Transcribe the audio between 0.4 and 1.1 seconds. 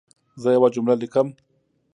زه یوه جمله